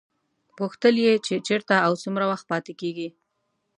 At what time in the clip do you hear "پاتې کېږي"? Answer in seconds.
2.51-3.09